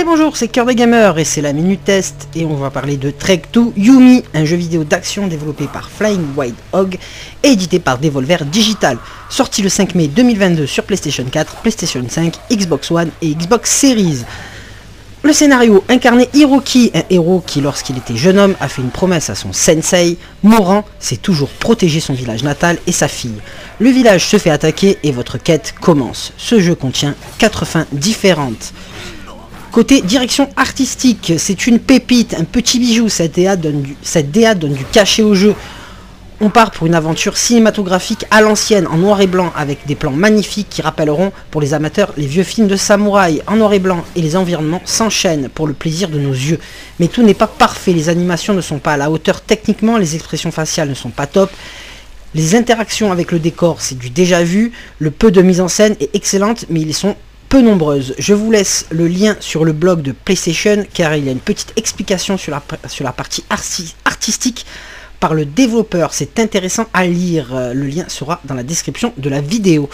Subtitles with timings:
[0.00, 2.96] Et bonjour, c'est Cœur des Gamers et c'est la Minute Test et on va parler
[2.96, 6.96] de Trek 2 Yumi, un jeu vidéo d'action développé par Flying White Hog
[7.42, 8.96] et édité par Devolver Digital,
[9.28, 14.24] sorti le 5 mai 2022 sur PlayStation 4, PlayStation 5, Xbox One et Xbox Series.
[15.22, 19.28] Le scénario incarnait Hiroki, un héros qui lorsqu'il était jeune homme a fait une promesse
[19.28, 23.36] à son sensei, mourant, c'est toujours protéger son village natal et sa fille.
[23.78, 26.32] Le village se fait attaquer et votre quête commence.
[26.38, 28.72] Ce jeu contient 4 fins différentes.
[29.72, 33.96] Côté direction artistique, c'est une pépite, un petit bijou, cette DA donne du,
[34.56, 35.54] donne du cachet au jeu.
[36.40, 40.10] On part pour une aventure cinématographique à l'ancienne, en noir et blanc, avec des plans
[40.10, 44.04] magnifiques qui rappelleront pour les amateurs les vieux films de samouraï en noir et blanc,
[44.16, 46.58] et les environnements s'enchaînent pour le plaisir de nos yeux.
[46.98, 50.16] Mais tout n'est pas parfait, les animations ne sont pas à la hauteur techniquement, les
[50.16, 51.48] expressions faciales ne sont pas top.
[52.34, 55.94] Les interactions avec le décor, c'est du déjà vu, le peu de mise en scène
[56.00, 57.14] est excellente, mais ils sont
[57.50, 58.14] peu nombreuses.
[58.16, 61.40] Je vous laisse le lien sur le blog de PlayStation car il y a une
[61.40, 63.44] petite explication sur la, partie
[64.04, 64.64] artistique
[65.18, 66.14] par le développeur.
[66.14, 67.48] C'est intéressant à lire.
[67.74, 69.90] Le lien sera dans la description de la vidéo.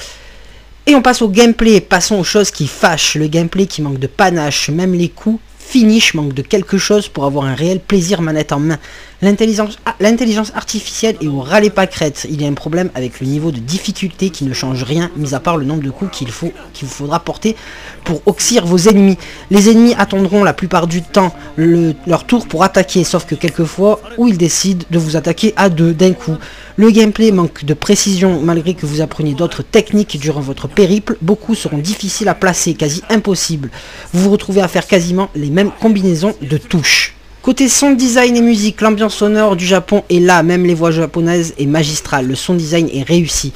[0.86, 1.80] Et on passe au gameplay.
[1.80, 3.14] Passons aux choses qui fâchent.
[3.14, 4.68] Le gameplay qui manque de panache.
[4.68, 8.60] Même les coups finish manque de quelque chose pour avoir un réel plaisir manette en
[8.60, 8.78] main.
[9.22, 12.26] L'intelligence artificielle est au râler pas crête.
[12.28, 15.34] Il y a un problème avec le niveau de difficulté qui ne change rien, mis
[15.34, 17.56] à part le nombre de coups qu'il faut qu'il vous faudra porter
[18.04, 19.16] pour oxyre vos ennemis.
[19.50, 24.28] Les ennemis attendront la plupart du temps leur tour pour attaquer, sauf que quelquefois où
[24.28, 26.36] ils décident de vous attaquer à deux d'un coup.
[26.76, 31.16] Le gameplay manque de précision malgré que vous appreniez d'autres techniques durant votre périple.
[31.22, 33.70] Beaucoup seront difficiles à placer, quasi impossibles.
[34.12, 37.15] Vous vous retrouvez à faire quasiment les mêmes combinaisons de touches.
[37.46, 41.54] Côté son design et musique, l'ambiance sonore du Japon est là, même les voix japonaises
[41.60, 43.52] est magistrale, le son design est réussi.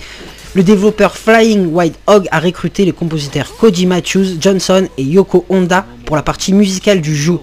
[0.55, 5.85] Le développeur Flying White Hog a recruté les compositeurs Koji Matthews, Johnson et Yoko Honda
[6.07, 7.41] pour la partie musicale du jeu.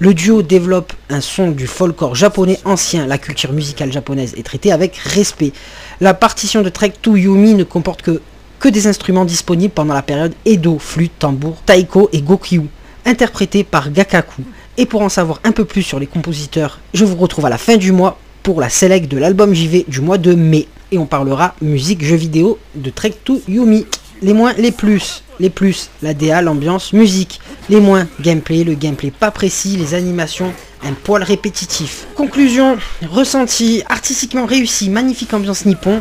[0.00, 3.06] Le duo développe un son du folklore japonais ancien.
[3.06, 5.54] La culture musicale japonaise est traitée avec respect.
[6.02, 8.20] La partition de Trek 2 Yumi ne comporte que,
[8.60, 12.64] que des instruments disponibles pendant la période Edo, flûte, tambour, taiko et gokyu,
[13.06, 14.42] interprétés par Gakaku.
[14.80, 17.58] Et pour en savoir un peu plus sur les compositeurs, je vous retrouve à la
[17.58, 20.68] fin du mois pour la select de l'album JV du mois de mai.
[20.92, 23.86] Et on parlera musique, jeux vidéo de Trek to Yumi.
[24.22, 25.24] Les moins, les plus.
[25.40, 27.40] Les plus, la DA, l'ambiance, musique.
[27.68, 30.52] Les moins, gameplay, le gameplay pas précis, les animations,
[30.84, 32.06] un poil répétitif.
[32.14, 32.78] Conclusion,
[33.10, 36.00] ressenti, artistiquement réussi, magnifique ambiance nippon,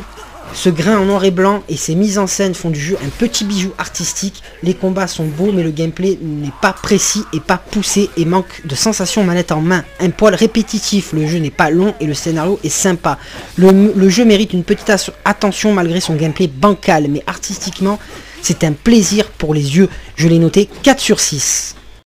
[0.53, 3.09] ce grain en noir et blanc et ses mises en scène font du jeu un
[3.09, 4.41] petit bijou artistique.
[4.63, 8.65] Les combats sont beaux mais le gameplay n'est pas précis et pas poussé et manque
[8.65, 9.83] de sensation manette en main.
[9.99, 13.17] Un poil répétitif, le jeu n'est pas long et le scénario est sympa.
[13.57, 14.91] Le, le jeu mérite une petite
[15.25, 17.99] attention malgré son gameplay bancal mais artistiquement
[18.41, 19.89] c'est un plaisir pour les yeux.
[20.15, 21.76] Je l'ai noté 4 sur 6.